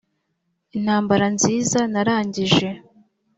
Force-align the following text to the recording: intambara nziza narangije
intambara 0.77 1.25
nziza 1.35 1.79
narangije 1.91 2.67